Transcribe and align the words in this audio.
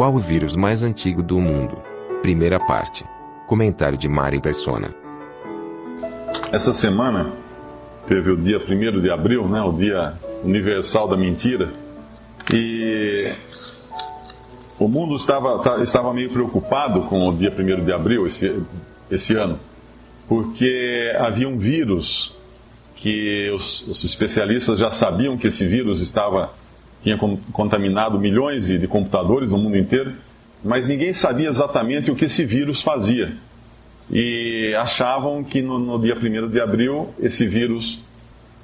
Qual 0.00 0.14
o 0.14 0.18
vírus 0.18 0.56
mais 0.56 0.82
antigo 0.82 1.22
do 1.22 1.38
mundo? 1.38 1.76
Primeira 2.22 2.58
parte. 2.58 3.04
Comentário 3.46 3.98
de 3.98 4.08
Mari 4.08 4.40
Persona. 4.40 4.94
Essa 6.50 6.72
semana 6.72 7.34
teve 8.06 8.30
o 8.30 8.36
dia 8.38 8.56
1 8.56 9.02
de 9.02 9.10
abril, 9.10 9.46
né, 9.46 9.60
o 9.60 9.74
dia 9.74 10.14
universal 10.42 11.06
da 11.06 11.18
mentira, 11.18 11.74
e 12.50 13.30
o 14.78 14.88
mundo 14.88 15.16
estava, 15.16 15.62
tá, 15.62 15.80
estava 15.80 16.14
meio 16.14 16.30
preocupado 16.30 17.02
com 17.02 17.28
o 17.28 17.36
dia 17.36 17.50
1 17.50 17.84
de 17.84 17.92
abril 17.92 18.24
esse, 18.24 18.58
esse 19.10 19.36
ano, 19.36 19.60
porque 20.26 21.12
havia 21.18 21.46
um 21.46 21.58
vírus 21.58 22.34
que 22.96 23.50
os, 23.50 23.86
os 23.86 24.02
especialistas 24.02 24.78
já 24.78 24.88
sabiam 24.88 25.36
que 25.36 25.48
esse 25.48 25.66
vírus 25.66 26.00
estava 26.00 26.54
tinha 27.00 27.18
contaminado 27.52 28.18
milhões 28.18 28.66
de, 28.66 28.86
computadores 28.86 29.50
no 29.50 29.58
mundo 29.58 29.76
inteiro, 29.76 30.14
mas 30.62 30.86
ninguém 30.86 31.12
sabia 31.12 31.48
exatamente 31.48 32.10
o 32.10 32.14
que 32.14 32.26
esse 32.26 32.44
vírus 32.44 32.82
fazia. 32.82 33.32
E 34.10 34.74
achavam 34.78 35.42
que 35.42 35.62
no, 35.62 35.78
no 35.78 35.98
dia 36.00 36.14
1 36.14 36.48
de 36.48 36.60
abril 36.60 37.14
esse 37.18 37.46
vírus 37.46 38.02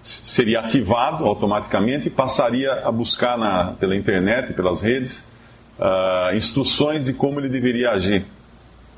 seria 0.03 0.61
ativado 0.61 1.25
automaticamente 1.25 2.09
e 2.09 2.11
passaria 2.11 2.73
a 2.73 2.93
buscar 2.93 3.39
na, 3.39 3.73
pela 3.73 3.97
internet, 3.97 4.53
pelas 4.53 4.83
redes, 4.83 5.31
uh, 5.79 6.35
instruções 6.35 7.07
de 7.07 7.15
como 7.15 7.41
ele 7.41 7.49
deveria 7.49 7.93
agir. 7.93 8.25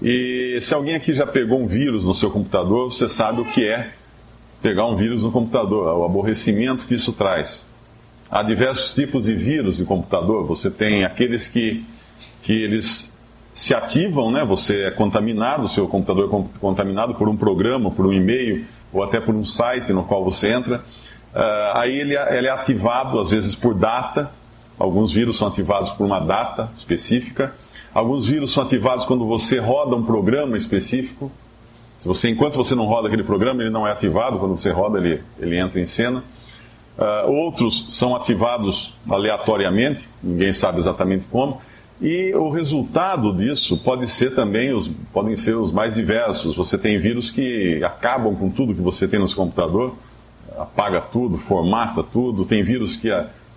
E 0.03 0.59
se 0.61 0.75
alguém 0.75 0.95
aqui 0.95 1.13
já 1.13 1.27
pegou 1.27 1.61
um 1.61 1.67
vírus 1.67 2.05
no 2.05 2.15
seu 2.15 2.31
computador, 2.31 2.93
você 2.93 3.09
sabe 3.09 3.41
o 3.41 3.45
que 3.45 3.67
é 3.67 3.93
pegar 4.63 4.87
um 4.87 4.97
vírus 4.97 5.23
no 5.23 5.31
computador, 5.31 5.97
o 5.97 6.05
aborrecimento 6.05 6.87
que 6.87 6.95
isso 6.95 7.13
traz. 7.13 7.68
Há 8.31 8.43
diversos 8.43 8.95
tipos 8.95 9.25
de 9.25 9.35
vírus 9.35 9.79
de 9.79 9.85
computador. 9.85 10.47
Você 10.47 10.71
tem 10.71 11.05
aqueles 11.05 11.49
que, 11.49 11.85
que 12.43 12.53
eles 12.53 13.17
se 13.55 13.75
ativam, 13.75 14.31
né? 14.31 14.45
Você 14.45 14.83
é 14.85 14.91
contaminado, 14.91 15.69
seu 15.69 15.89
computador 15.89 16.27
é 16.27 16.59
contaminado 16.61 17.15
por 17.15 17.29
um 17.29 17.37
programa, 17.37 17.91
por 17.91 18.07
um 18.07 18.13
e-mail 18.13 18.67
ou 18.93 19.03
até 19.03 19.19
por 19.19 19.35
um 19.35 19.45
site 19.45 19.93
no 19.95 20.05
qual 20.05 20.23
você 20.23 20.53
entra. 20.53 20.85
Uh, 21.35 21.79
aí 21.79 21.99
ele, 21.99 22.17
é, 22.17 22.37
ele 22.37 22.47
é 22.47 22.51
ativado, 22.51 23.19
às 23.19 23.31
vezes, 23.31 23.55
por 23.55 23.75
data. 23.75 24.31
Alguns 24.79 25.13
vírus 25.13 25.39
são 25.39 25.49
ativados 25.49 25.91
por 25.93 26.05
uma 26.05 26.21
data 26.21 26.71
específica. 26.75 27.55
Alguns 27.95 28.27
vírus 28.27 28.53
são 28.53 28.63
ativados 28.63 29.07
quando 29.07 29.27
você 29.27 29.59
roda 29.59 29.97
um 29.97 30.05
programa 30.05 30.57
específico. 30.57 31.33
Se 31.97 32.07
você, 32.07 32.29
enquanto 32.29 32.57
você 32.57 32.75
não 32.75 32.85
roda 32.85 33.09
aquele 33.09 33.25
programa, 33.25 33.63
ele 33.63 33.71
não 33.71 33.87
é 33.87 33.93
ativado. 33.93 34.39
Quando 34.39 34.57
você 34.57 34.71
roda, 34.71 34.99
ele, 34.99 35.23
ele 35.39 35.59
entra 35.59 35.81
em 35.81 35.87
cena. 35.87 36.23
Uh, 36.99 37.31
outros 37.31 37.97
são 37.97 38.17
ativados 38.17 38.93
aleatoriamente, 39.09 40.09
ninguém 40.21 40.53
sabe 40.53 40.79
exatamente 40.79 41.27
como. 41.31 41.61
E 42.01 42.35
o 42.35 42.51
resultado 42.51 43.33
disso 43.37 43.79
pode 43.85 44.09
ser 44.09 44.35
também 44.35 44.73
os, 44.75 44.89
podem 45.13 45.37
ser 45.37 45.57
os 45.57 45.73
mais 45.73 45.95
diversos. 45.95 46.57
Você 46.57 46.77
tem 46.77 46.99
vírus 46.99 47.31
que 47.31 47.81
acabam 47.85 48.35
com 48.35 48.51
tudo 48.51 48.75
que 48.75 48.81
você 48.81 49.07
tem 49.07 49.21
no 49.21 49.29
seu 49.29 49.37
computador, 49.37 49.97
apaga 50.57 51.01
tudo, 51.01 51.39
formata 51.39 52.03
tudo. 52.03 52.45
Tem 52.45 52.65
vírus 52.65 52.97
que, 52.97 53.09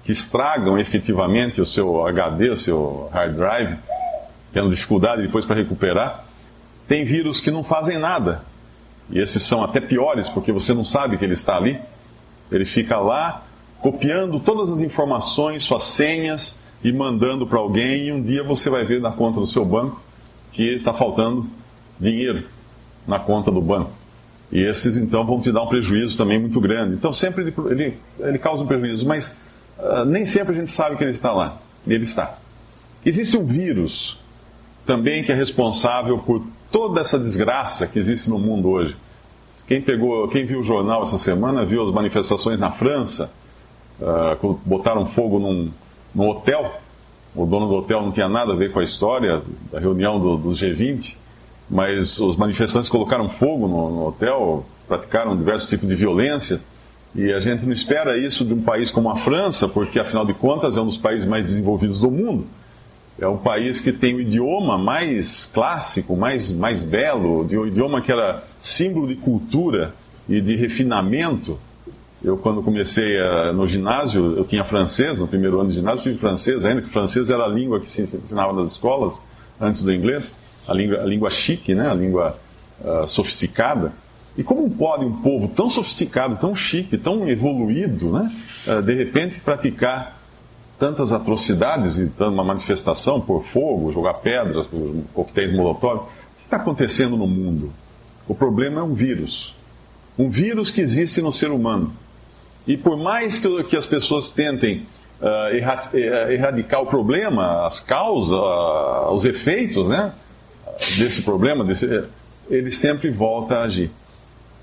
que 0.03 0.11
estragam 0.11 0.77
efetivamente 0.77 1.61
o 1.61 1.65
seu 1.65 2.05
HD, 2.07 2.51
o 2.51 2.57
seu 2.57 3.09
hard 3.11 3.35
drive, 3.35 3.77
tendo 4.53 4.69
dificuldade 4.69 5.23
depois 5.23 5.45
para 5.45 5.55
recuperar. 5.55 6.25
Tem 6.87 7.05
vírus 7.05 7.39
que 7.39 7.49
não 7.49 7.63
fazem 7.63 7.97
nada. 7.97 8.43
E 9.09 9.19
esses 9.19 9.43
são 9.43 9.63
até 9.63 9.79
piores 9.79 10.29
porque 10.29 10.51
você 10.51 10.73
não 10.73 10.83
sabe 10.83 11.17
que 11.17 11.25
ele 11.25 11.33
está 11.33 11.57
ali. 11.57 11.79
Ele 12.51 12.65
fica 12.65 12.97
lá 12.97 13.43
copiando 13.79 14.39
todas 14.39 14.71
as 14.71 14.81
informações, 14.81 15.63
suas 15.63 15.83
senhas 15.83 16.59
e 16.83 16.91
mandando 16.91 17.47
para 17.47 17.59
alguém, 17.59 18.07
e 18.07 18.11
um 18.11 18.21
dia 18.21 18.43
você 18.43 18.69
vai 18.69 18.85
ver 18.85 19.01
na 19.01 19.11
conta 19.11 19.39
do 19.39 19.47
seu 19.47 19.65
banco 19.65 20.01
que 20.51 20.63
está 20.75 20.93
faltando 20.93 21.47
dinheiro 21.99 22.47
na 23.07 23.19
conta 23.19 23.51
do 23.51 23.61
banco. 23.61 23.91
E 24.51 24.59
esses 24.59 24.97
então 24.97 25.25
vão 25.25 25.39
te 25.39 25.51
dar 25.51 25.63
um 25.63 25.67
prejuízo 25.67 26.17
também 26.17 26.39
muito 26.39 26.59
grande. 26.59 26.95
Então 26.95 27.13
sempre 27.13 27.43
ele, 27.43 27.53
ele, 27.69 27.97
ele 28.19 28.37
causa 28.37 28.63
um 28.63 28.67
prejuízo, 28.67 29.07
mas 29.07 29.39
uh, 29.79 30.05
nem 30.05 30.25
sempre 30.25 30.53
a 30.53 30.57
gente 30.57 30.69
sabe 30.69 30.97
que 30.97 31.03
ele 31.03 31.11
está 31.11 31.31
lá. 31.31 31.59
Ele 31.87 32.03
está. 32.03 32.37
Existe 33.05 33.37
um 33.37 33.45
vírus 33.45 34.19
também 34.85 35.23
que 35.23 35.31
é 35.31 35.35
responsável 35.35 36.19
por 36.19 36.43
toda 36.69 37.01
essa 37.01 37.17
desgraça 37.17 37.87
que 37.87 37.97
existe 37.97 38.29
no 38.29 38.37
mundo 38.37 38.69
hoje. 38.69 38.95
Quem, 39.71 39.81
pegou, 39.81 40.27
quem 40.27 40.45
viu 40.45 40.59
o 40.59 40.63
jornal 40.63 41.03
essa 41.03 41.17
semana 41.17 41.63
viu 41.63 41.81
as 41.81 41.93
manifestações 41.93 42.59
na 42.59 42.71
França, 42.71 43.31
uh, 44.01 44.59
botaram 44.65 45.05
fogo 45.11 45.39
num, 45.39 45.71
num, 46.13 46.27
hotel. 46.27 46.73
O 47.33 47.45
dono 47.45 47.69
do 47.69 47.75
hotel 47.75 48.01
não 48.01 48.11
tinha 48.11 48.27
nada 48.27 48.51
a 48.51 48.55
ver 48.57 48.73
com 48.73 48.79
a 48.81 48.83
história 48.83 49.41
da 49.71 49.79
reunião 49.79 50.19
do, 50.19 50.35
do 50.35 50.49
G20, 50.49 51.15
mas 51.69 52.19
os 52.19 52.35
manifestantes 52.35 52.89
colocaram 52.89 53.29
fogo 53.29 53.65
no, 53.65 53.89
no 53.91 54.07
hotel, 54.07 54.65
praticaram 54.89 55.37
diversos 55.37 55.69
tipos 55.69 55.87
de 55.87 55.95
violência. 55.95 56.59
E 57.15 57.31
a 57.31 57.39
gente 57.39 57.63
não 57.63 57.71
espera 57.71 58.17
isso 58.17 58.43
de 58.43 58.53
um 58.53 58.63
país 58.63 58.91
como 58.91 59.09
a 59.09 59.15
França, 59.19 59.69
porque 59.69 60.01
afinal 60.01 60.25
de 60.25 60.33
contas 60.33 60.75
é 60.75 60.81
um 60.81 60.87
dos 60.87 60.97
países 60.97 61.25
mais 61.25 61.45
desenvolvidos 61.45 61.97
do 61.97 62.11
mundo 62.11 62.45
é 63.19 63.27
um 63.27 63.37
país 63.37 63.79
que 63.79 63.91
tem 63.91 64.15
o 64.15 64.21
idioma 64.21 64.77
mais 64.77 65.45
clássico, 65.45 66.15
mais, 66.15 66.51
mais 66.51 66.81
belo, 66.81 67.45
o 67.45 67.67
idioma 67.67 68.01
que 68.01 68.11
era 68.11 68.43
símbolo 68.59 69.07
de 69.07 69.15
cultura 69.15 69.93
e 70.27 70.41
de 70.41 70.55
refinamento. 70.55 71.59
Eu, 72.23 72.37
quando 72.37 72.61
comecei 72.61 73.19
uh, 73.19 73.53
no 73.53 73.67
ginásio, 73.67 74.37
eu 74.37 74.45
tinha 74.45 74.63
francês, 74.63 75.19
no 75.19 75.27
primeiro 75.27 75.59
ano 75.59 75.69
de 75.69 75.75
ginásio, 75.75 76.03
tive 76.03 76.19
francês 76.19 76.65
ainda, 76.65 76.81
que 76.81 76.89
francês 76.89 77.29
era 77.29 77.43
a 77.43 77.47
língua 77.47 77.79
que 77.79 77.89
se 77.89 78.01
ensinava 78.01 78.53
nas 78.53 78.71
escolas, 78.71 79.21
antes 79.59 79.81
do 79.81 79.91
inglês, 79.91 80.35
a 80.67 80.73
língua, 80.73 81.01
a 81.01 81.05
língua 81.05 81.29
chique, 81.31 81.73
né? 81.73 81.89
a 81.89 81.93
língua 81.93 82.37
uh, 82.79 83.07
sofisticada. 83.07 83.93
E 84.37 84.43
como 84.43 84.69
pode 84.69 85.03
um 85.03 85.21
povo 85.21 85.49
tão 85.49 85.69
sofisticado, 85.69 86.37
tão 86.37 86.55
chique, 86.55 86.97
tão 86.97 87.27
evoluído, 87.27 88.11
né? 88.11 88.31
Uh, 88.67 88.81
de 88.81 88.93
repente 88.93 89.39
praticar 89.39 90.20
tantas 90.81 91.13
atrocidades 91.13 91.95
e 91.95 92.11
uma 92.23 92.43
manifestação 92.43 93.21
por 93.21 93.45
fogo, 93.49 93.91
jogar 93.91 94.15
pedras, 94.15 94.65
por 94.65 95.03
coquetéis 95.13 95.55
molotov. 95.55 95.97
O 95.97 96.05
que 96.37 96.45
está 96.45 96.57
acontecendo 96.57 97.15
no 97.15 97.27
mundo? 97.27 97.71
O 98.27 98.33
problema 98.33 98.81
é 98.81 98.83
um 98.83 98.95
vírus. 98.95 99.55
Um 100.17 100.27
vírus 100.27 100.71
que 100.71 100.81
existe 100.81 101.21
no 101.21 101.31
ser 101.31 101.51
humano. 101.51 101.93
E 102.65 102.75
por 102.75 102.97
mais 102.97 103.37
que, 103.37 103.63
que 103.65 103.77
as 103.77 103.85
pessoas 103.85 104.31
tentem 104.31 104.87
uh, 105.21 105.55
erradicar 106.31 106.81
o 106.81 106.87
problema, 106.87 107.63
as 107.63 107.79
causas, 107.79 108.35
uh, 108.35 109.13
os 109.13 109.23
efeitos 109.23 109.87
né, 109.87 110.15
desse 110.97 111.21
problema, 111.21 111.63
desse, 111.63 111.85
ele 112.49 112.71
sempre 112.71 113.11
volta 113.11 113.53
a 113.53 113.63
agir. 113.65 113.91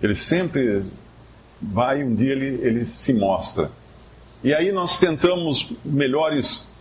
Ele 0.03 0.17
sempre 0.17 0.83
vai, 1.63 2.03
um 2.03 2.13
dia 2.13 2.33
ele, 2.33 2.59
ele 2.61 2.85
se 2.85 3.15
mostra. 3.15 3.71
E 4.43 4.55
aí 4.55 4.71
nós 4.71 4.99
tentamos 4.99 5.73
melhores, 5.85 6.73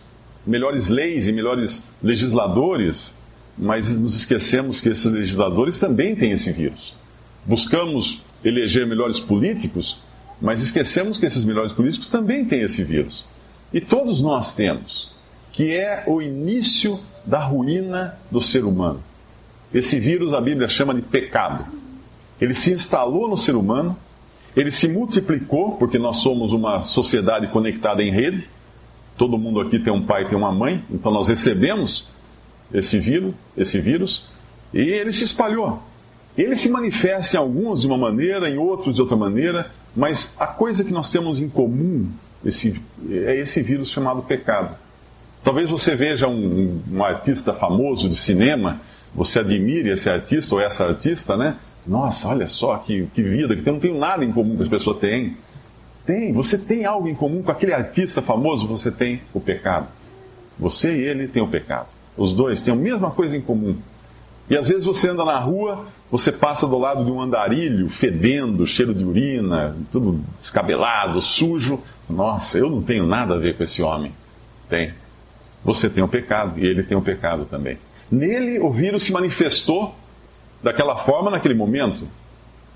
melhores 0.46 0.88
leis 0.88 1.26
e 1.26 1.32
melhores 1.32 1.82
legisladores, 2.02 3.14
mas 3.56 4.00
nos 4.00 4.14
esquecemos 4.14 4.80
que 4.80 4.88
esses 4.88 5.10
legisladores 5.10 5.78
também 5.80 6.14
têm 6.14 6.30
esse 6.30 6.52
vírus. 6.52 6.94
Buscamos 7.44 8.22
eleger 8.44 8.86
melhores 8.86 9.18
políticos, 9.18 9.98
mas 10.40 10.62
esquecemos 10.62 11.18
que 11.18 11.26
esses 11.26 11.44
melhores 11.44 11.72
políticos 11.72 12.10
também 12.10 12.44
têm 12.44 12.62
esse 12.62 12.84
vírus. 12.84 13.24
E 13.72 13.80
todos 13.80 14.20
nós 14.20 14.54
temos, 14.54 15.10
que 15.52 15.74
é 15.74 16.04
o 16.06 16.22
início 16.22 17.00
da 17.26 17.44
ruína 17.44 18.18
do 18.30 18.40
ser 18.40 18.64
humano. 18.64 19.02
Esse 19.74 19.98
vírus 19.98 20.32
a 20.32 20.40
Bíblia 20.40 20.68
chama 20.68 20.94
de 20.94 21.02
pecado. 21.02 21.66
Ele 22.40 22.54
se 22.54 22.72
instalou 22.72 23.28
no 23.28 23.36
ser 23.36 23.56
humano 23.56 23.98
ele 24.58 24.72
se 24.72 24.88
multiplicou, 24.88 25.76
porque 25.76 26.00
nós 26.00 26.16
somos 26.16 26.52
uma 26.52 26.82
sociedade 26.82 27.46
conectada 27.52 28.02
em 28.02 28.10
rede. 28.10 28.50
Todo 29.16 29.38
mundo 29.38 29.60
aqui 29.60 29.78
tem 29.78 29.92
um 29.92 30.04
pai 30.04 30.28
tem 30.28 30.36
uma 30.36 30.50
mãe, 30.50 30.84
então 30.90 31.12
nós 31.12 31.28
recebemos 31.28 32.08
esse 32.74 32.98
vírus, 32.98 33.34
esse 33.56 33.78
vírus, 33.78 34.24
e 34.74 34.80
ele 34.80 35.12
se 35.12 35.22
espalhou. 35.22 35.80
Ele 36.36 36.56
se 36.56 36.68
manifesta 36.68 37.36
em 37.36 37.40
alguns 37.40 37.82
de 37.82 37.86
uma 37.86 37.96
maneira, 37.96 38.50
em 38.50 38.58
outros 38.58 38.96
de 38.96 39.00
outra 39.00 39.16
maneira, 39.16 39.70
mas 39.94 40.34
a 40.40 40.48
coisa 40.48 40.82
que 40.82 40.92
nós 40.92 41.10
temos 41.12 41.38
em 41.38 41.48
comum 41.48 42.10
esse, 42.44 42.82
é 43.08 43.38
esse 43.38 43.62
vírus 43.62 43.90
chamado 43.90 44.22
pecado. 44.22 44.76
Talvez 45.44 45.70
você 45.70 45.94
veja 45.94 46.26
um, 46.26 46.82
um 46.90 47.04
artista 47.04 47.52
famoso 47.54 48.08
de 48.08 48.16
cinema, 48.16 48.80
você 49.14 49.38
admire 49.38 49.90
esse 49.90 50.10
artista 50.10 50.56
ou 50.56 50.60
essa 50.60 50.84
artista, 50.84 51.36
né? 51.36 51.58
Nossa, 51.88 52.28
olha 52.28 52.46
só 52.46 52.76
que, 52.76 53.06
que 53.14 53.22
vida, 53.22 53.56
que 53.56 53.66
eu 53.66 53.72
não 53.72 53.80
tenho 53.80 53.98
nada 53.98 54.22
em 54.22 54.30
comum 54.30 54.56
que 54.56 54.62
as 54.62 54.68
pessoas 54.68 54.98
têm. 54.98 55.38
Tem, 56.04 56.32
você 56.32 56.58
tem 56.58 56.84
algo 56.84 57.08
em 57.08 57.14
comum 57.14 57.42
com 57.42 57.50
aquele 57.50 57.72
artista 57.72 58.20
famoso, 58.20 58.68
você 58.68 58.92
tem 58.92 59.22
o 59.32 59.40
pecado. 59.40 59.88
Você 60.58 60.94
e 60.94 61.00
ele 61.00 61.28
têm 61.28 61.42
o 61.42 61.48
pecado. 61.48 61.88
Os 62.16 62.34
dois 62.34 62.62
têm 62.62 62.74
a 62.74 62.76
mesma 62.76 63.10
coisa 63.10 63.36
em 63.36 63.40
comum. 63.40 63.78
E 64.50 64.56
às 64.56 64.68
vezes 64.68 64.84
você 64.84 65.08
anda 65.08 65.24
na 65.24 65.38
rua, 65.38 65.86
você 66.10 66.30
passa 66.30 66.66
do 66.66 66.78
lado 66.78 67.04
de 67.04 67.10
um 67.10 67.20
andarilho, 67.20 67.88
fedendo, 67.88 68.66
cheiro 68.66 68.94
de 68.94 69.04
urina, 69.04 69.74
tudo 69.90 70.20
descabelado, 70.38 71.20
sujo. 71.22 71.80
Nossa, 72.08 72.58
eu 72.58 72.68
não 72.68 72.82
tenho 72.82 73.06
nada 73.06 73.34
a 73.34 73.38
ver 73.38 73.56
com 73.56 73.62
esse 73.62 73.82
homem. 73.82 74.12
Tem. 74.68 74.92
Você 75.64 75.88
tem 75.88 76.04
o 76.04 76.08
pecado 76.08 76.58
e 76.58 76.66
ele 76.66 76.82
tem 76.82 76.96
o 76.96 77.02
pecado 77.02 77.46
também. 77.46 77.78
Nele 78.10 78.58
o 78.58 78.70
vírus 78.70 79.02
se 79.02 79.12
manifestou 79.12 79.94
daquela 80.62 80.96
forma 81.04 81.30
naquele 81.30 81.54
momento. 81.54 82.06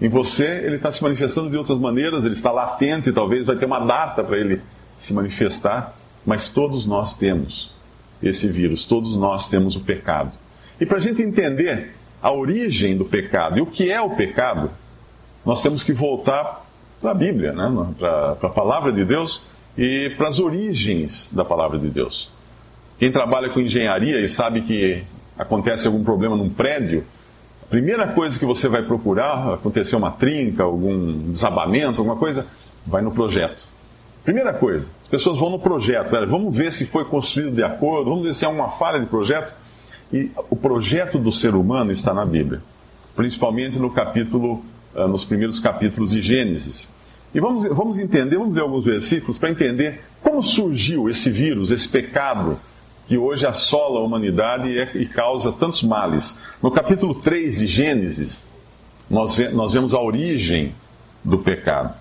Em 0.01 0.09
você 0.09 0.63
ele 0.65 0.77
está 0.77 0.91
se 0.91 1.03
manifestando 1.03 1.51
de 1.51 1.57
outras 1.57 1.79
maneiras, 1.79 2.25
ele 2.25 2.35
está 2.35 2.51
latente, 2.51 3.13
talvez 3.13 3.47
vai 3.47 3.57
ter 3.57 3.67
uma 3.67 3.81
data 3.81 4.23
para 4.25 4.39
ele 4.39 4.61
se 4.97 5.13
manifestar, 5.15 5.95
mas 6.25 6.51
todos 6.51 6.87
nós 6.87 7.17
temos 7.17 7.73
esse 8.23 8.49
vírus, 8.49 8.85
todos 8.85 9.17
nós 9.17 9.49
temos 9.49 9.77
o 9.77 9.81
pecado. 9.81 10.33
E 10.81 10.87
para 10.87 10.99
a 10.99 11.01
gente 11.01 11.23
entender 11.23 11.95
a 12.21 12.33
origem 12.33 12.97
do 12.97 13.05
pecado 13.05 13.59
e 13.59 13.61
o 13.61 13.67
que 13.67 13.91
é 13.91 14.01
o 14.01 14.17
pecado, 14.17 14.71
nós 15.45 15.63
temos 15.63 15.83
que 15.83 15.93
voltar 15.93 16.65
para 17.01 17.11
a 17.11 17.15
Bíblia, 17.15 17.53
né? 17.53 17.95
para 17.99 18.37
a 18.41 18.51
palavra 18.51 18.93
de 18.93 19.05
Deus 19.05 19.45
e 19.77 20.15
para 20.17 20.29
as 20.29 20.39
origens 20.39 21.33
da 21.35 21.45
palavra 21.45 21.79
de 21.79 21.89
Deus. 21.89 22.31
Quem 22.99 23.11
trabalha 23.11 23.51
com 23.51 23.61
engenharia 23.61 24.21
e 24.21 24.29
sabe 24.29 24.63
que 24.63 25.03
acontece 25.37 25.87
algum 25.87 26.05
problema 26.05 26.37
num 26.37 26.51
prédio, 26.51 27.05
primeira 27.73 28.09
coisa 28.09 28.39
que 28.39 28.45
você 28.45 28.69
vai 28.69 28.83
procurar, 28.83 29.55
acontecer 29.55 29.97
uma 29.97 30.11
trinca, 30.11 30.63
algum 30.63 31.31
desabamento, 31.31 32.01
alguma 32.01 32.17
coisa, 32.17 32.47
vai 32.87 33.01
no 33.01 33.13
projeto. 33.13 33.67
Primeira 34.23 34.53
coisa, 34.53 34.87
as 35.01 35.09
pessoas 35.09 35.39
vão 35.39 35.49
no 35.49 35.59
projeto, 35.59 36.11
vamos 36.29 36.55
ver 36.55 36.71
se 36.71 36.85
foi 36.85 37.07
construído 37.07 37.57
de 37.57 37.65
acordo, 37.65 38.11
vamos 38.11 38.25
ver 38.25 38.35
se 38.35 38.45
há 38.45 38.51
uma 38.51 38.73
falha 38.73 39.01
de 39.01 39.07
projeto. 39.07 39.55
E 40.13 40.31
o 40.51 40.55
projeto 40.55 41.19
do 41.19 41.33
ser 41.33 41.55
humano 41.55 41.91
está 41.91 42.13
na 42.13 42.27
Bíblia, 42.27 42.61
principalmente 43.17 43.79
no 43.79 43.91
capítulo, 43.91 44.63
ah, 44.95 45.09
nos 45.09 45.25
primeiros 45.25 45.59
capítulos 45.59 46.11
de 46.11 46.21
Gênesis. 46.21 46.87
E 47.35 47.41
vamos, 47.41 47.65
vamos 47.69 47.99
entender, 47.99 48.37
vamos 48.37 48.55
ver 48.55 48.61
alguns 48.61 48.85
versículos 48.85 49.39
para 49.39 49.51
entender 49.51 50.03
como 50.23 50.43
surgiu 50.43 51.09
esse 51.09 51.31
vírus, 51.31 51.71
esse 51.71 51.89
pecado 51.89 52.59
que 53.13 53.19
hoje 53.19 53.47
assola 53.47 54.01
a 54.01 54.03
humanidade 54.03 54.71
e, 54.71 54.79
é, 54.79 55.05
causa 55.05 55.53
tantos 55.53 55.83
males. 55.83 56.35
No 56.63 56.71
capítulo 56.71 57.15
3 57.15 57.59
de 57.59 57.67
Gênesis, 57.67 58.49
nós, 59.11 59.37
nós 59.53 59.75
vemos 59.75 59.93
a 59.93 60.01
origem 60.01 60.75
do 61.23 61.37
pecado. 61.37 61.95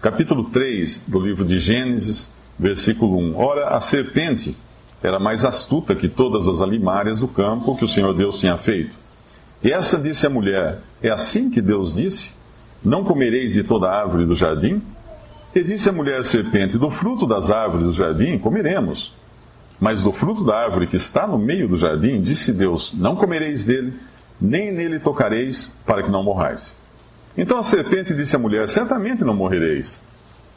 Capítulo 0.00 0.44
3 0.44 1.04
do 1.06 1.20
livro 1.20 1.44
de 1.44 1.58
Gênesis, 1.58 2.32
versículo 2.58 3.18
1. 3.18 3.36
Ora, 3.36 3.76
a 3.76 3.80
serpente 3.80 4.56
era 5.02 5.20
mais 5.20 5.44
astuta 5.44 5.94
que 5.94 6.08
todas 6.08 6.48
as 6.48 6.62
alimárias 6.62 7.20
do 7.20 7.28
campo 7.28 7.76
que 7.76 7.84
o 7.84 7.88
Senhor 7.88 8.14
Deus 8.14 8.40
tinha 8.40 8.56
feito. 8.56 8.96
E 9.62 9.70
essa 9.70 10.00
disse 10.00 10.26
à 10.26 10.30
mulher: 10.30 10.78
É 11.02 11.10
assim 11.10 11.50
que 11.50 11.60
Deus 11.60 11.94
disse? 11.94 12.32
Não 12.82 13.04
comereis 13.04 13.52
de 13.52 13.64
toda 13.64 13.86
árvore 13.86 14.24
do 14.24 14.34
jardim? 14.34 14.80
E 15.54 15.62
disse 15.62 15.90
a 15.90 15.92
mulher 15.92 16.20
à 16.20 16.24
serpente: 16.24 16.78
Do 16.78 16.88
fruto 16.88 17.26
das 17.26 17.50
árvores 17.50 17.84
do 17.84 17.92
jardim 17.92 18.38
comeremos. 18.38 19.17
Mas 19.80 20.02
do 20.02 20.12
fruto 20.12 20.44
da 20.44 20.56
árvore 20.56 20.88
que 20.88 20.96
está 20.96 21.26
no 21.26 21.38
meio 21.38 21.68
do 21.68 21.76
jardim, 21.76 22.20
disse 22.20 22.52
Deus: 22.52 22.92
Não 22.92 23.14
comereis 23.14 23.64
dele, 23.64 23.94
nem 24.40 24.72
nele 24.72 24.98
tocareis, 24.98 25.68
para 25.86 26.02
que 26.02 26.10
não 26.10 26.22
morrais. 26.22 26.76
Então 27.36 27.58
a 27.58 27.62
serpente 27.62 28.14
disse 28.14 28.34
à 28.34 28.38
mulher: 28.38 28.66
Certamente 28.66 29.24
não 29.24 29.34
morrereis. 29.34 30.04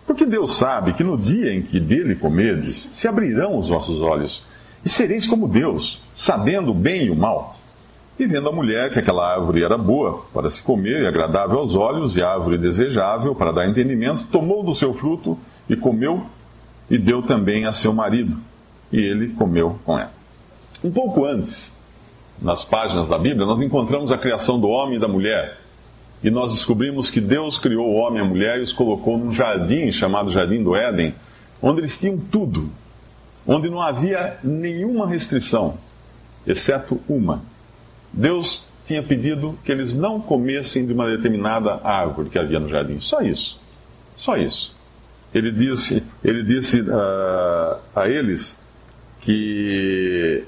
Porque 0.08 0.26
Deus 0.26 0.58
sabe 0.58 0.94
que 0.94 1.04
no 1.04 1.18
dia 1.18 1.54
em 1.54 1.62
que 1.62 1.80
dele 1.80 2.16
comerdes, 2.16 2.90
se 2.92 3.08
abrirão 3.08 3.58
os 3.58 3.68
vossos 3.68 4.02
olhos, 4.02 4.44
e 4.84 4.90
sereis 4.90 5.28
como 5.28 5.48
Deus, 5.48 6.02
sabendo 6.16 6.72
o 6.72 6.76
bem 6.76 7.06
e 7.06 7.12
o 7.12 7.16
mal. 7.16 7.56
E 8.18 8.26
vendo 8.26 8.50
a 8.50 8.52
mulher 8.52 8.92
que 8.92 9.00
aquela 9.00 9.36
árvore 9.36 9.64
era 9.64 9.78
boa 9.78 10.26
para 10.34 10.50
se 10.50 10.62
comer 10.62 11.04
e 11.04 11.08
agradável 11.08 11.60
aos 11.60 11.76
olhos, 11.76 12.18
e 12.18 12.24
árvore 12.24 12.58
desejável 12.58 13.36
para 13.36 13.52
dar 13.52 13.70
entendimento, 13.70 14.28
tomou 14.28 14.64
do 14.64 14.74
seu 14.74 14.94
fruto 14.94 15.38
e 15.70 15.76
comeu, 15.76 16.26
e 16.90 16.98
deu 16.98 17.22
também 17.22 17.66
a 17.66 17.72
seu 17.72 17.94
marido, 17.94 18.38
e 18.92 18.98
ele 18.98 19.30
comeu 19.30 19.80
com 19.86 19.98
ela. 19.98 20.14
Um 20.84 20.92
pouco 20.92 21.26
antes, 21.26 21.78
nas 22.42 22.64
páginas 22.64 23.10
da 23.10 23.18
Bíblia, 23.18 23.46
nós 23.46 23.62
encontramos 23.62 24.12
a 24.12 24.18
criação 24.18 24.60
do 24.60 24.68
homem 24.68 24.98
e 24.98 25.00
da 25.00 25.08
mulher 25.08 25.62
e 26.24 26.30
nós 26.30 26.52
descobrimos 26.52 27.10
que 27.10 27.20
Deus 27.20 27.58
criou 27.58 27.88
o 27.88 27.96
homem 27.96 28.20
e 28.20 28.26
a 28.26 28.28
mulher 28.28 28.60
e 28.60 28.62
os 28.62 28.72
colocou 28.72 29.18
num 29.18 29.32
jardim 29.32 29.92
chamado 29.92 30.32
Jardim 30.32 30.64
do 30.64 30.76
Éden, 30.76 31.16
onde 31.62 31.82
eles 31.82 31.98
tinham 32.00 32.18
tudo, 32.18 32.70
onde 33.46 33.70
não 33.70 33.82
havia 33.82 34.38
nenhuma 34.44 35.08
restrição, 35.08 35.78
exceto 36.46 37.02
uma. 37.10 37.42
Deus 38.14 38.68
tinha 38.86 39.02
pedido 39.02 39.58
que 39.64 39.72
eles 39.72 39.96
não 39.96 40.20
comessem 40.20 40.86
de 40.86 40.94
uma 40.94 41.08
determinada 41.08 41.80
árvore 41.84 42.30
que 42.30 42.38
havia 42.38 42.60
no 42.60 42.68
jardim. 42.68 43.00
Só 43.00 43.22
isso. 43.22 43.60
Só 44.16 44.38
isso. 44.38 44.76
Ele 45.34 45.52
disse, 45.52 46.04
ele 46.24 46.44
disse 46.44 46.82
uh, 46.82 47.80
a 47.96 48.08
eles 48.08 48.61
que 49.22 50.44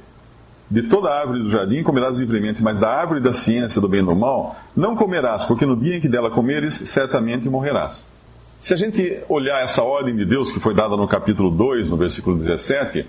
de 0.70 0.84
toda 0.84 1.14
árvore 1.14 1.44
do 1.44 1.50
jardim 1.50 1.84
comerás 1.84 2.18
livremente, 2.18 2.62
mas 2.62 2.80
da 2.80 2.90
árvore 2.90 3.20
da 3.20 3.32
ciência 3.32 3.80
do 3.80 3.88
bem 3.88 4.02
e 4.02 4.04
do 4.04 4.16
mal 4.16 4.56
não 4.76 4.96
comerás, 4.96 5.46
porque 5.46 5.66
no 5.66 5.78
dia 5.78 5.98
em 5.98 6.02
que 6.02 6.10
dela 6.10 6.32
comeres, 6.32 6.74
certamente 6.74 7.48
morrerás. 7.48 8.12
Se 8.60 8.74
a 8.74 8.78
gente 8.78 9.20
olhar 9.30 9.62
essa 9.62 9.84
ordem 9.84 10.16
de 10.16 10.26
Deus 10.26 10.52
que 10.52 10.60
foi 10.60 10.74
dada 10.74 10.98
no 10.98 11.08
capítulo 11.08 11.52
2, 11.52 11.92
no 11.92 11.98
versículo 11.98 12.38
17, 12.38 13.02
uh, 13.02 13.06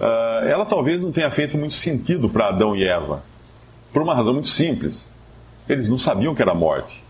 ah, 0.00 0.42
ela 0.44 0.66
talvez 0.66 1.02
não 1.02 1.12
tenha 1.12 1.30
feito 1.30 1.56
muito 1.56 1.74
sentido 1.74 2.28
para 2.28 2.48
Adão 2.48 2.76
e 2.76 2.84
Eva. 2.84 3.22
Por 3.92 4.02
uma 4.02 4.14
razão 4.14 4.32
muito 4.32 4.48
simples. 4.48 5.10
Eles 5.68 5.88
não 5.88 5.96
sabiam 5.96 6.34
que 6.34 6.42
era 6.42 6.54
morte. 6.54 7.02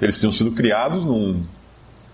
Eles 0.00 0.18
tinham 0.18 0.30
sido 0.30 0.52
criados 0.52 1.04
num, 1.04 1.42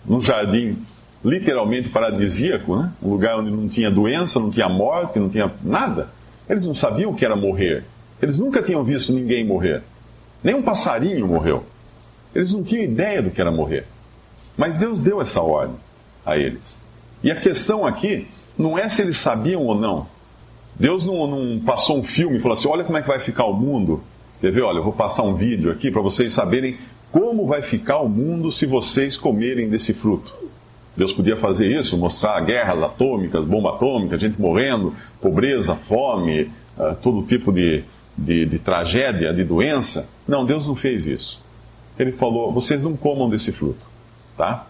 num 0.07 0.21
jardim 0.21 0.79
literalmente 1.25 1.89
paradisíaco, 1.89 2.77
né? 2.77 2.93
um 3.03 3.11
lugar 3.11 3.39
onde 3.39 3.51
não 3.51 3.67
tinha 3.67 3.91
doença, 3.91 4.39
não 4.39 4.51
tinha 4.51 4.69
morte, 4.69 5.19
não 5.19 5.31
tinha 5.31 5.51
nada. 5.63 6.11
Eles 6.49 6.67
não 6.67 6.75
sabiam 6.75 7.11
o 7.11 7.15
que 7.15 7.25
era 7.25 7.35
morrer. 7.35 7.85
Eles 8.21 8.39
nunca 8.39 8.63
tinham 8.63 8.85
visto 8.85 9.13
ninguém 9.13 9.45
morrer. 9.45 9.83
Nem 10.43 10.55
um 10.55 10.63
passarinho 10.63 11.27
morreu. 11.27 11.65
Eles 12.35 12.53
não 12.53 12.63
tinham 12.63 12.85
ideia 12.85 13.23
do 13.23 13.31
que 13.31 13.41
era 13.41 13.51
morrer. 13.51 13.87
Mas 14.57 14.79
Deus 14.79 15.03
deu 15.03 15.21
essa 15.21 15.41
ordem 15.41 15.77
a 16.27 16.37
eles. 16.37 16.85
E 17.23 17.31
a 17.31 17.37
questão 17.37 17.87
aqui 17.87 18.29
não 18.59 18.79
é 18.79 18.87
se 18.89 19.01
eles 19.01 19.17
sabiam 19.17 19.63
ou 19.63 19.75
não. 19.75 20.07
Deus 20.79 21.07
não, 21.07 21.27
não 21.27 21.61
passou 21.61 21.99
um 21.99 22.05
filme 22.05 22.37
e 22.37 22.41
falou 22.41 22.59
assim: 22.59 22.69
olha 22.69 22.85
como 22.85 22.99
é 22.99 23.03
que 23.03 23.09
vai 23.09 23.21
ficar 23.21 23.47
o 23.47 23.55
mundo. 23.55 24.03
Quer 24.41 24.53
ver? 24.53 24.63
Olha, 24.63 24.79
eu 24.79 24.85
vou 24.85 24.93
passar 24.93 25.23
um 25.23 25.35
vídeo 25.35 25.71
aqui 25.71 25.91
para 25.91 26.03
vocês 26.03 26.33
saberem 26.33 26.77
como 27.11 27.47
vai 27.47 27.63
ficar 27.63 28.01
o 28.01 28.09
mundo 28.09 28.51
se 28.51 28.67
vocês 28.67 29.17
comerem 29.17 29.71
desse 29.71 29.95
fruto. 29.95 30.35
Deus 30.97 31.13
podia 31.13 31.37
fazer 31.37 31.69
isso, 31.77 31.97
mostrar 31.97 32.41
guerras 32.45 32.83
atômicas, 32.83 33.45
bomba 33.45 33.71
atômica, 33.75 34.17
gente 34.17 34.41
morrendo, 34.41 34.95
pobreza, 35.21 35.75
fome, 35.89 36.51
uh, 36.79 36.95
todo 37.03 37.27
tipo 37.27 37.53
de, 37.53 37.83
de, 38.17 38.47
de 38.47 38.59
tragédia, 38.61 39.33
de 39.33 39.43
doença. 39.43 40.09
Não, 40.27 40.45
Deus 40.45 40.69
não 40.69 40.77
fez 40.77 41.07
isso. 41.07 41.43
Ele 41.99 42.13
falou: 42.13 42.53
vocês 42.53 42.83
não 42.83 42.97
comam 42.97 43.29
desse 43.29 43.51
fruto, 43.53 43.85
tá? 44.37 44.67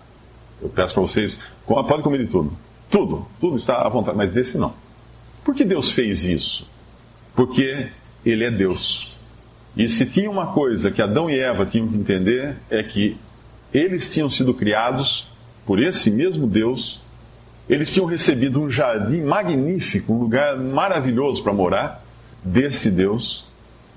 Eu 0.63 0.71
peço 0.71 0.95
para 0.95 1.03
vocês, 1.03 1.41
pode 1.67 2.03
comer 2.03 2.25
de 2.25 2.31
tudo. 2.31 2.53
Tudo, 2.91 3.27
tudo 3.41 3.57
está 3.57 3.85
à 3.85 3.89
vontade, 3.89 4.17
mas 4.17 4.33
desse 4.33 4.57
não. 4.57 4.73
Por 5.45 5.55
que 5.55 5.65
Deus 5.65 5.91
fez 5.91 6.25
isso? 6.25 6.67
Porque 7.35 7.89
Ele 8.25 8.45
é 8.45 8.51
Deus. 8.51 9.13
E 9.77 9.89
se 9.89 10.07
tinha 10.07 10.31
uma 10.31 10.53
coisa 10.53 10.91
que 10.91 11.03
Adão 11.03 11.29
e 11.29 11.39
Eva 11.39 11.67
tinham 11.67 11.89
que 11.89 11.97
entender, 11.97 12.57
é 12.71 12.83
que 12.83 13.17
eles 13.73 14.09
tinham 14.09 14.29
sido 14.29 14.55
criados 14.55 15.27
por 15.67 15.81
esse 15.81 16.11
mesmo 16.11 16.47
Deus, 16.47 17.01
eles 17.69 17.93
tinham 17.93 18.07
recebido 18.07 18.61
um 18.61 18.69
jardim 18.69 19.23
magnífico, 19.23 20.13
um 20.13 20.19
lugar 20.19 20.59
maravilhoso 20.59 21.43
para 21.43 21.53
morar, 21.53 22.05
desse 22.45 22.91
Deus. 22.91 23.45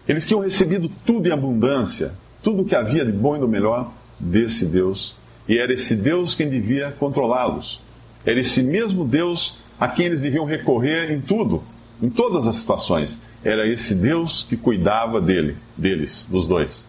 Eles 0.07 0.25
tinham 0.25 0.41
recebido 0.41 0.89
tudo 1.05 1.27
em 1.27 1.31
abundância, 1.31 2.13
tudo 2.41 2.61
o 2.61 2.65
que 2.65 2.75
havia 2.75 3.05
de 3.05 3.11
bom 3.11 3.35
e 3.35 3.39
do 3.39 3.47
melhor 3.47 3.91
desse 4.17 4.65
Deus. 4.65 5.15
E 5.49 5.57
era 5.57 5.73
esse 5.73 5.95
Deus 5.95 6.35
quem 6.35 6.49
devia 6.49 6.91
controlá-los. 6.91 7.81
Era 8.25 8.39
esse 8.39 8.63
mesmo 8.63 9.03
Deus 9.03 9.59
a 9.77 9.87
quem 9.89 10.05
eles 10.05 10.21
deviam 10.21 10.45
recorrer 10.45 11.11
em 11.11 11.19
tudo, 11.19 11.61
em 12.01 12.09
todas 12.09 12.47
as 12.47 12.55
situações. 12.55 13.21
Era 13.43 13.67
esse 13.67 13.93
Deus 13.93 14.45
que 14.49 14.55
cuidava 14.55 15.19
dele, 15.19 15.57
deles, 15.77 16.25
dos 16.31 16.47
dois. 16.47 16.87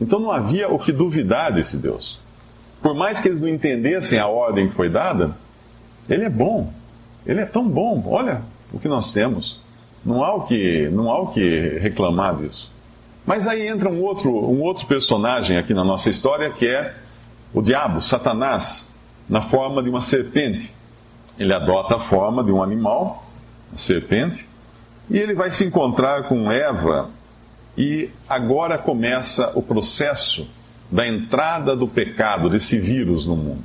Então 0.00 0.20
não 0.20 0.30
havia 0.30 0.68
o 0.68 0.78
que 0.78 0.92
duvidar 0.92 1.52
desse 1.52 1.76
Deus 1.76 2.22
por 2.82 2.94
mais 2.94 3.20
que 3.20 3.28
eles 3.28 3.40
não 3.40 3.48
entendessem 3.48 4.18
a 4.18 4.26
ordem 4.26 4.68
que 4.68 4.74
foi 4.74 4.90
dada, 4.90 5.36
Ele 6.08 6.24
é 6.24 6.30
bom. 6.30 6.72
Ele 7.24 7.40
é 7.40 7.46
tão 7.46 7.68
bom. 7.68 8.02
Olha 8.06 8.42
o 8.72 8.80
que 8.80 8.88
nós 8.88 9.12
temos. 9.12 9.60
Não 10.04 10.24
há 10.24 10.34
o 10.34 10.42
que, 10.42 10.88
não 10.90 11.08
há 11.08 11.20
o 11.20 11.28
que 11.28 11.78
reclamar 11.78 12.36
disso. 12.36 12.70
Mas 13.24 13.46
aí 13.46 13.68
entra 13.68 13.88
um 13.88 14.02
outro, 14.02 14.30
um 14.30 14.60
outro 14.62 14.84
personagem 14.86 15.56
aqui 15.56 15.72
na 15.72 15.84
nossa 15.84 16.10
história 16.10 16.50
que 16.50 16.66
é 16.66 16.92
o 17.54 17.62
diabo, 17.62 18.00
Satanás, 18.00 18.92
na 19.28 19.42
forma 19.42 19.80
de 19.80 19.88
uma 19.88 20.00
serpente. 20.00 20.74
Ele 21.38 21.54
adota 21.54 21.96
a 21.96 22.00
forma 22.00 22.42
de 22.42 22.50
um 22.50 22.60
animal, 22.60 23.24
serpente, 23.76 24.46
e 25.08 25.16
ele 25.16 25.34
vai 25.34 25.50
se 25.50 25.64
encontrar 25.64 26.24
com 26.24 26.50
Eva, 26.50 27.10
e 27.76 28.10
agora 28.28 28.76
começa 28.76 29.52
o 29.54 29.62
processo 29.62 30.46
da 30.92 31.08
entrada 31.08 31.74
do 31.74 31.88
pecado, 31.88 32.50
desse 32.50 32.78
vírus 32.78 33.26
no 33.26 33.34
mundo. 33.34 33.62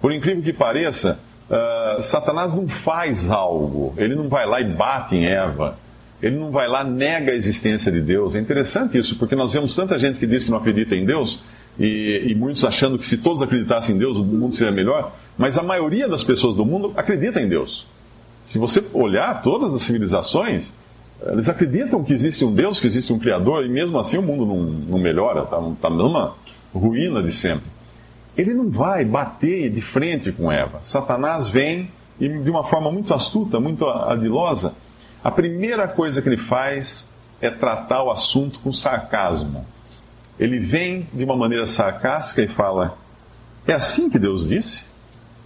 Por 0.00 0.10
incrível 0.10 0.42
que 0.42 0.54
pareça, 0.54 1.20
uh, 1.50 2.02
Satanás 2.02 2.54
não 2.54 2.66
faz 2.66 3.30
algo, 3.30 3.92
ele 3.98 4.14
não 4.14 4.28
vai 4.28 4.46
lá 4.46 4.60
e 4.62 4.74
bate 4.74 5.14
em 5.14 5.26
Eva, 5.26 5.78
ele 6.22 6.36
não 6.36 6.50
vai 6.50 6.66
lá 6.66 6.82
nega 6.82 7.32
a 7.32 7.34
existência 7.34 7.92
de 7.92 8.00
Deus. 8.00 8.34
É 8.34 8.40
interessante 8.40 8.96
isso, 8.96 9.18
porque 9.18 9.36
nós 9.36 9.52
vemos 9.52 9.76
tanta 9.76 9.98
gente 9.98 10.18
que 10.18 10.26
diz 10.26 10.44
que 10.44 10.50
não 10.50 10.56
acredita 10.56 10.94
em 10.94 11.04
Deus, 11.04 11.44
e, 11.78 12.28
e, 12.28 12.34
muitos 12.34 12.64
achando 12.64 12.98
que 12.98 13.06
se 13.06 13.18
todos 13.18 13.42
acreditassem 13.42 13.94
em 13.94 13.98
Deus, 13.98 14.16
o 14.16 14.24
mundo 14.24 14.54
seria 14.54 14.72
melhor, 14.72 15.14
mas 15.36 15.58
a 15.58 15.62
maioria 15.62 16.08
das 16.08 16.24
pessoas 16.24 16.56
do 16.56 16.64
mundo 16.64 16.94
acredita 16.96 17.38
em 17.38 17.48
Deus. 17.48 17.86
Se 18.46 18.58
você 18.58 18.82
olhar 18.94 19.42
todas 19.42 19.74
as 19.74 19.82
civilizações, 19.82 20.74
eles 21.22 21.48
acreditam 21.48 22.04
que 22.04 22.12
existe 22.12 22.44
um 22.44 22.52
Deus, 22.52 22.78
que 22.78 22.86
existe 22.86 23.12
um 23.12 23.18
Criador, 23.18 23.64
e 23.64 23.68
mesmo 23.68 23.98
assim 23.98 24.18
o 24.18 24.22
mundo 24.22 24.44
não, 24.44 24.62
não 24.62 24.98
melhora, 24.98 25.42
está 25.42 25.60
tá 25.80 25.90
numa 25.90 26.34
ruína 26.74 27.22
de 27.22 27.32
sempre. 27.32 27.66
Ele 28.36 28.52
não 28.52 28.70
vai 28.70 29.04
bater 29.04 29.70
de 29.70 29.80
frente 29.80 30.30
com 30.30 30.52
Eva. 30.52 30.80
Satanás 30.82 31.48
vem 31.48 31.90
e 32.20 32.28
de 32.28 32.50
uma 32.50 32.64
forma 32.64 32.90
muito 32.90 33.12
astuta, 33.12 33.60
muito 33.60 33.86
adilosa, 33.86 34.74
a 35.22 35.30
primeira 35.30 35.88
coisa 35.88 36.22
que 36.22 36.28
ele 36.28 36.36
faz 36.36 37.08
é 37.40 37.50
tratar 37.50 38.02
o 38.02 38.10
assunto 38.10 38.58
com 38.60 38.72
sarcasmo. 38.72 39.66
Ele 40.38 40.58
vem 40.58 41.08
de 41.12 41.24
uma 41.24 41.36
maneira 41.36 41.66
sarcástica 41.66 42.42
e 42.42 42.48
fala: 42.48 42.96
É 43.66 43.72
assim 43.72 44.08
que 44.08 44.18
Deus 44.18 44.48
disse? 44.48 44.84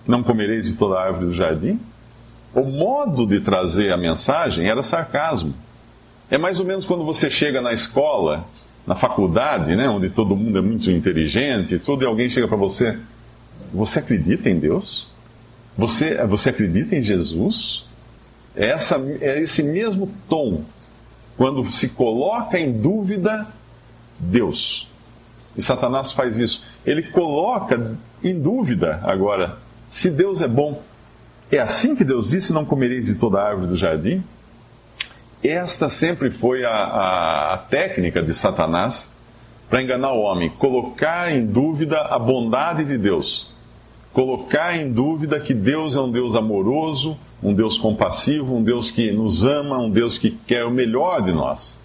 Não 0.07 0.23
comereis 0.23 0.67
de 0.67 0.77
toda 0.77 0.97
a 0.97 1.05
árvore 1.05 1.27
do 1.27 1.35
jardim? 1.35 1.81
O 2.55 2.63
modo 2.63 3.27
de 3.27 3.41
trazer 3.41 3.93
a 3.93 3.97
mensagem 3.97 4.69
era 4.69 4.83
sarcasmo. 4.83 5.55
É 6.31 6.39
mais 6.39 6.59
ou 6.61 6.67
menos 6.67 6.85
quando 6.85 7.05
você 7.05 7.31
chega 7.31 7.61
na 7.61 7.73
escola, 7.73 8.45
na 8.87 8.97
faculdade, 8.97 9.75
né, 9.77 9.89
onde 9.89 10.11
todo 10.11 10.37
mundo 10.37 10.59
é 10.59 10.63
muito 10.63 10.91
inteligente 10.91 11.79
tudo, 11.79 12.05
e 12.05 12.07
alguém 12.07 12.29
chega 12.29 12.49
para 12.49 12.57
você: 12.57 12.99
Você 13.73 13.99
acredita 14.01 14.49
em 14.49 14.59
Deus? 14.59 15.09
Você, 15.77 16.25
você 16.27 16.51
acredita 16.51 16.97
em 16.97 17.03
Jesus? 17.03 17.85
É, 18.57 18.71
essa, 18.71 18.97
é 19.21 19.41
esse 19.41 19.63
mesmo 19.63 20.11
tom 20.29 20.65
quando 21.37 21.71
se 21.71 21.91
coloca 21.91 22.59
em 22.59 22.73
dúvida 22.73 23.47
Deus. 24.19 24.87
E 25.57 25.63
Satanás 25.63 26.13
faz 26.13 26.37
isso. 26.37 26.65
Ele 26.85 27.03
coloca 27.05 27.97
em 28.23 28.39
dúvida 28.39 29.01
agora 29.03 29.59
se 29.89 30.11
Deus 30.11 30.43
é 30.43 30.49
bom. 30.49 30.83
É 31.51 31.59
assim 31.59 31.97
que 31.97 32.05
Deus 32.05 32.31
disse: 32.31 32.53
Não 32.53 32.65
comereis 32.65 33.07
de 33.07 33.17
toda 33.17 33.39
a 33.39 33.49
árvore 33.49 33.69
do 33.69 33.77
jardim? 33.77 34.23
Esta 35.43 35.89
sempre 35.89 36.31
foi 36.31 36.65
a, 36.65 36.71
a, 36.71 37.55
a 37.55 37.59
técnica 37.59 38.23
de 38.23 38.35
Satanás 38.35 39.11
para 39.69 39.83
enganar 39.83 40.13
o 40.13 40.21
homem: 40.21 40.51
colocar 40.51 41.33
em 41.33 41.47
dúvida 41.47 41.99
a 42.01 42.19
bondade 42.19 42.85
de 42.85 42.99
Deus, 42.99 43.53
colocar 44.13 44.77
em 44.77 44.93
dúvida 44.93 45.41
que 45.41 45.55
Deus 45.55 45.97
é 45.97 46.01
um 46.01 46.11
Deus 46.11 46.35
amoroso, 46.35 47.17
um 47.43 47.55
Deus 47.55 47.79
compassivo, 47.79 48.55
um 48.55 48.63
Deus 48.63 48.91
que 48.91 49.11
nos 49.11 49.43
ama, 49.45 49.79
um 49.79 49.91
Deus 49.91 50.19
que 50.19 50.31
quer 50.31 50.65
o 50.65 50.71
melhor 50.71 51.23
de 51.23 51.33
nós. 51.33 51.81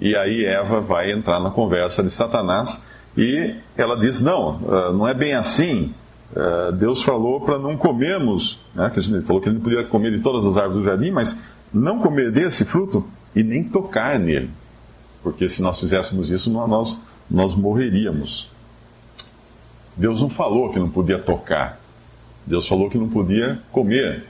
E 0.00 0.16
aí 0.16 0.44
Eva 0.44 0.80
vai 0.80 1.12
entrar 1.12 1.40
na 1.40 1.50
conversa 1.50 2.02
de 2.02 2.10
Satanás 2.10 2.82
e 3.16 3.54
ela 3.76 3.98
diz: 3.98 4.20
Não, 4.20 4.60
ah, 4.68 4.92
não 4.92 5.08
é 5.08 5.14
bem 5.14 5.34
assim. 5.34 5.94
Ah, 6.36 6.70
Deus 6.72 7.02
falou 7.02 7.40
para 7.40 7.58
não 7.58 7.76
comermos, 7.76 8.60
né, 8.74 8.92
gente 8.96 9.24
falou 9.24 9.40
que 9.40 9.48
ele 9.48 9.56
não 9.56 9.64
podia 9.64 9.84
comer 9.84 10.12
de 10.12 10.22
todas 10.22 10.44
as 10.44 10.56
árvores 10.56 10.78
do 10.78 10.84
jardim, 10.84 11.10
mas 11.10 11.40
não 11.72 11.98
comer 12.00 12.30
desse 12.32 12.64
fruto 12.64 13.06
e 13.34 13.42
nem 13.42 13.64
tocar 13.64 14.18
nele. 14.18 14.50
Porque 15.22 15.48
se 15.48 15.62
nós 15.62 15.78
fizéssemos 15.80 16.30
isso, 16.30 16.50
nós, 16.50 17.02
nós 17.30 17.54
morreríamos. 17.54 18.50
Deus 19.96 20.20
não 20.20 20.30
falou 20.30 20.72
que 20.72 20.78
não 20.78 20.88
podia 20.88 21.18
tocar. 21.18 21.80
Deus 22.46 22.66
falou 22.68 22.88
que 22.88 22.96
não 22.96 23.08
podia 23.08 23.60
comer. 23.72 24.24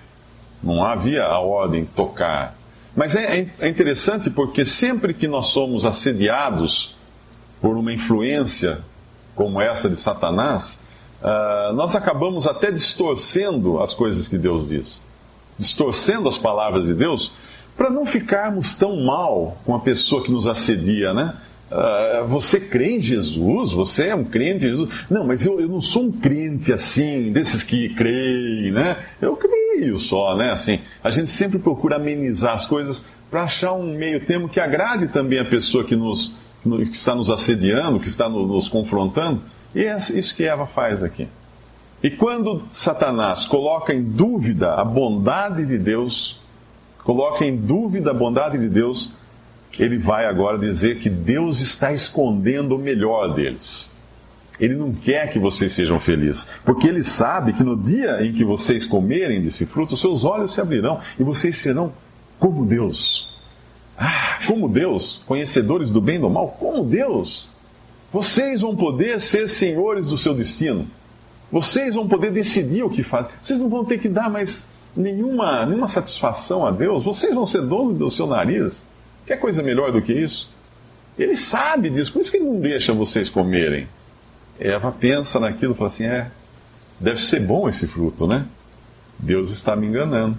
Não 0.63 0.85
havia 0.85 1.23
a 1.25 1.39
ordem 1.39 1.85
tocar. 1.85 2.57
Mas 2.97 3.15
é, 3.15 3.41
é, 3.41 3.51
é 3.61 3.69
interessante 3.69 4.31
porque 4.31 4.65
sempre 4.65 5.15
que 5.15 5.29
nós 5.29 5.49
somos 5.49 5.85
assediados 5.85 6.97
por 7.61 7.77
uma 7.77 7.93
influência 7.93 8.81
como 9.35 9.61
essa 9.61 9.89
de 9.89 9.97
Satanás, 9.97 10.83
uh, 11.23 11.73
nós 11.75 11.95
acabamos 11.95 12.47
até 12.47 12.71
distorcendo 12.71 13.81
as 13.81 13.95
coisas 13.95 14.29
que 14.29 14.39
Deus 14.39 14.69
diz, 14.69 15.03
distorcendo 15.59 16.29
as 16.29 16.39
palavras 16.39 16.87
de 16.87 16.95
Deus, 16.95 17.33
para 17.77 17.91
não 17.91 18.05
ficarmos 18.05 18.75
tão 18.75 19.05
mal 19.05 19.57
com 19.65 19.75
a 19.75 19.81
pessoa 19.81 20.25
que 20.25 20.33
nos 20.33 20.47
assedia, 20.47 21.15
né? 21.15 21.37
Uh, 21.71 22.27
você 22.29 22.59
crê 22.59 22.97
em 22.97 23.01
Jesus? 23.01 23.73
Você 23.73 24.09
é 24.09 24.15
um 24.15 24.25
crente 24.25 24.67
em 24.67 24.71
Jesus? 24.71 25.07
Não, 25.11 25.27
mas 25.27 25.45
eu, 25.45 25.61
eu 25.61 25.69
não 25.69 25.81
sou 25.81 26.05
um 26.05 26.13
crente 26.13 26.73
assim, 26.73 27.31
desses 27.31 27.63
que 27.63 27.91
creem, 27.91 28.73
né? 28.73 28.97
Eu 29.21 29.37
creio 29.37 30.01
só, 30.01 30.35
né? 30.35 30.51
Assim, 30.51 30.81
a 31.05 31.11
gente 31.11 31.29
sempre 31.29 31.59
procura 31.59 31.97
amenizar 31.97 32.55
as 32.55 32.67
coisas 32.67 33.07
para 33.31 33.43
achar 33.43 33.75
um 33.75 33.95
meio 33.95 34.25
termo 34.25 34.49
que 34.49 34.59
agrade 34.59 35.09
também 35.09 35.39
a 35.39 35.45
pessoa 35.45 35.85
que, 35.85 35.95
nos, 35.95 36.35
que 36.63 36.83
está 36.95 37.15
nos 37.15 37.29
assediando, 37.29 38.01
que 38.01 38.09
está 38.09 38.29
nos 38.29 38.69
confrontando. 38.69 39.43
E 39.75 39.85
é 39.85 39.97
isso 39.97 40.35
que 40.35 40.45
Eva 40.45 40.67
faz 40.67 41.03
aqui. 41.03 41.29
E 42.03 42.11
quando 42.11 42.63
Satanás 42.71 43.47
coloca 43.47 43.93
em 43.93 44.03
dúvida 44.03 44.75
a 44.75 44.85
bondade 44.85 45.67
de 45.67 45.77
Deus, 45.77 46.41
coloca 47.03 47.45
em 47.45 47.57
dúvida 47.57 48.13
a 48.13 48.15
bondade 48.15 48.57
de 48.59 48.69
Deus, 48.69 49.15
ele 49.79 49.99
vai 49.99 50.27
agora 50.27 50.59
dizer 50.59 51.01
que 51.01 51.11
Deus 51.11 51.61
está 51.61 51.93
escondendo 51.93 52.77
o 52.77 52.79
melhor 52.79 53.35
deles. 53.35 53.95
Ele 54.61 54.75
não 54.75 54.93
quer 54.93 55.33
que 55.33 55.39
vocês 55.39 55.73
sejam 55.73 56.01
felizes, 56.01 56.49
porque 56.65 56.89
ele 56.89 57.05
sabe 57.05 57.53
que 57.53 57.63
no 57.63 57.77
dia 57.77 58.25
em 58.25 58.33
que 58.33 58.45
vocês 58.45 58.85
comerem 58.85 59.43
desse 59.43 59.67
fruto, 59.67 59.97
seus 59.97 60.25
olhos 60.25 60.55
se 60.55 60.61
abrirão 60.61 61.01
e 61.19 61.23
vocês 61.23 61.59
serão 61.59 61.93
como 62.39 62.65
Deus. 62.65 63.29
Ah, 63.97 64.41
como 64.47 64.69
Deus, 64.69 65.23
conhecedores 65.27 65.91
do 65.91 66.01
bem 66.01 66.17
e 66.17 66.21
do 66.21 66.31
mal, 66.31 66.57
como 66.59 66.85
Deus. 66.85 67.49
Vocês 68.13 68.61
vão 68.61 68.75
poder 68.75 69.21
ser 69.21 69.49
senhores 69.49 70.09
do 70.09 70.17
seu 70.17 70.35
destino. 70.35 70.87
Vocês 71.51 71.95
vão 71.95 72.09
poder 72.09 72.33
decidir 72.33 72.83
o 72.83 72.91
que 72.91 73.03
fazem. 73.03 73.31
Vocês 73.43 73.61
não 73.61 73.69
vão 73.69 73.85
ter 73.85 73.99
que 73.99 74.09
dar 74.09 74.31
mais 74.31 74.69
nenhuma, 74.97 75.65
nenhuma 75.67 75.89
satisfação 75.89 76.67
a 76.67 76.71
Deus. 76.71 77.05
Vocês 77.05 77.35
vão 77.35 77.47
ser 77.47 77.63
donos 77.63 77.99
do 77.99 78.11
seu 78.11 78.27
nariz. 78.27 78.87
Quer 79.27 79.39
coisa 79.39 79.63
melhor 79.63 79.93
do 79.93 80.01
que 80.03 80.13
isso? 80.13 80.51
Ele 81.19 81.35
sabe 81.35 81.91
disso, 81.91 82.13
por 82.13 82.21
isso 82.21 82.31
que 82.31 82.37
ele 82.37 82.47
não 82.47 82.61
deixa 82.61 82.95
vocês 82.95 83.29
comerem. 83.29 83.89
Eva 84.59 84.93
pensa 84.93 85.41
naquilo 85.41 85.73
e 85.73 85.77
fala 85.77 85.89
assim: 85.89 86.07
é, 86.07 86.31
deve 86.99 87.21
ser 87.21 87.41
bom 87.41 87.69
esse 87.69 87.87
fruto, 87.87 88.27
né? 88.27 88.47
Deus 89.19 89.51
está 89.51 89.75
me 89.75 89.87
enganando. 89.87 90.39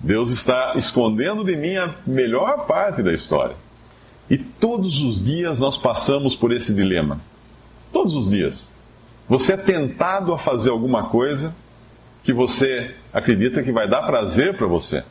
Deus 0.00 0.30
está 0.30 0.74
escondendo 0.76 1.44
de 1.44 1.56
mim 1.56 1.76
a 1.76 1.94
melhor 2.06 2.66
parte 2.66 3.02
da 3.02 3.12
história. 3.12 3.56
E 4.30 4.36
todos 4.36 5.00
os 5.00 5.22
dias 5.24 5.58
nós 5.58 5.76
passamos 5.76 6.36
por 6.36 6.52
esse 6.52 6.74
dilema. 6.74 7.20
Todos 7.92 8.14
os 8.14 8.30
dias. 8.30 8.70
Você 9.28 9.54
é 9.54 9.56
tentado 9.56 10.32
a 10.32 10.38
fazer 10.38 10.70
alguma 10.70 11.08
coisa 11.08 11.54
que 12.22 12.32
você 12.32 12.94
acredita 13.12 13.62
que 13.62 13.72
vai 13.72 13.88
dar 13.88 14.02
prazer 14.02 14.56
para 14.56 14.66
você. 14.66 15.02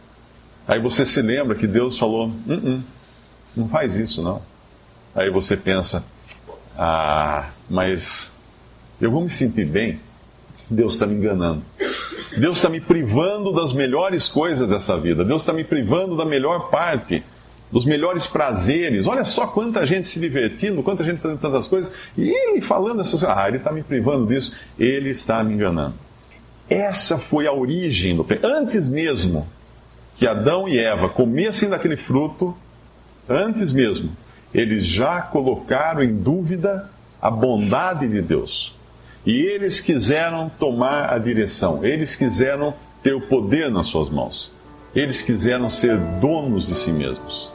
Aí 0.67 0.79
você 0.79 1.05
se 1.05 1.21
lembra 1.21 1.55
que 1.55 1.65
Deus 1.65 1.97
falou: 1.97 2.27
N 2.27 2.55
-n 2.55 2.61
-n, 2.61 2.83
não 3.55 3.67
faz 3.69 3.95
isso, 3.95 4.21
não. 4.21 4.41
Aí 5.15 5.31
você 5.31 5.57
pensa, 5.57 6.05
ah, 6.77 7.49
mas 7.67 8.31
eu 9.01 9.09
vou 9.09 9.21
me 9.21 9.29
sentir 9.29 9.65
bem? 9.65 9.99
Deus 10.69 10.93
está 10.93 11.07
me 11.07 11.15
enganando. 11.15 11.63
Deus 12.37 12.57
está 12.57 12.69
me 12.69 12.79
privando 12.79 13.51
das 13.51 13.73
melhores 13.73 14.27
coisas 14.27 14.69
dessa 14.69 14.95
vida. 14.95 15.23
Deus 15.25 15.41
está 15.41 15.53
me 15.53 15.63
privando 15.63 16.15
da 16.15 16.25
melhor 16.25 16.69
parte, 16.69 17.23
dos 17.71 17.85
melhores 17.85 18.27
prazeres. 18.27 19.07
Olha 19.07 19.23
só 19.23 19.47
quanta 19.47 19.85
gente 19.85 20.07
se 20.07 20.19
divertindo, 20.19 20.83
quanta 20.83 21.03
gente 21.03 21.19
fazendo 21.19 21.39
tantas 21.39 21.67
coisas. 21.67 21.93
E 22.17 22.29
ele 22.29 22.61
falando 22.61 23.01
essas 23.01 23.19
coisas. 23.19 23.29
Ah, 23.29 23.47
ele 23.47 23.57
está 23.57 23.71
me 23.71 23.83
privando 23.83 24.27
disso. 24.27 24.55
Ele 24.79 25.09
está 25.09 25.43
me 25.43 25.53
enganando. 25.53 25.95
Essa 26.69 27.17
foi 27.17 27.47
a 27.47 27.53
origem 27.53 28.15
do 28.15 28.23
pecado. 28.23 28.53
Antes 28.53 28.87
mesmo 28.87 29.47
que 30.15 30.27
Adão 30.27 30.67
e 30.67 30.79
Eva 30.79 31.09
comessem 31.09 31.69
daquele 31.69 31.95
fruto, 31.95 32.55
Antes 33.29 33.73
mesmo, 33.73 34.11
eles 34.53 34.85
já 34.85 35.21
colocaram 35.21 36.01
em 36.01 36.15
dúvida 36.15 36.89
a 37.21 37.29
bondade 37.29 38.07
de 38.07 38.21
Deus. 38.21 38.73
E 39.25 39.41
eles 39.41 39.81
quiseram 39.81 40.49
tomar 40.49 41.13
a 41.13 41.17
direção, 41.17 41.83
eles 41.83 42.15
quiseram 42.15 42.73
ter 43.03 43.13
o 43.13 43.27
poder 43.27 43.69
nas 43.69 43.87
suas 43.87 44.09
mãos. 44.09 44.49
Eles 44.95 45.21
quiseram 45.21 45.69
ser 45.69 45.97
donos 46.21 46.67
de 46.67 46.75
si 46.75 46.91
mesmos. 46.91 47.51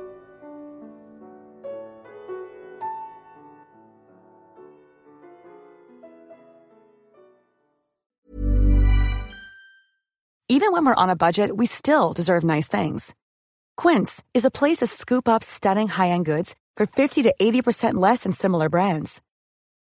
Even 10.49 10.71
when 10.71 10.83
we're 10.83 10.95
on 10.95 11.11
a 11.11 11.15
budget, 11.15 11.55
we 11.55 11.67
still 11.67 12.13
deserve 12.13 12.43
nice 12.43 12.67
things. 12.67 13.13
Quince 13.77 14.23
is 14.33 14.43
a 14.43 14.49
place 14.49 14.77
to 14.77 14.87
scoop 14.87 15.27
up 15.27 15.43
stunning 15.43 15.87
high-end 15.87 16.25
goods 16.25 16.55
for 16.75 16.87
50 16.87 17.21
to 17.23 17.33
80% 17.39 17.93
less 17.93 18.23
than 18.23 18.31
similar 18.31 18.69
brands. 18.69 19.21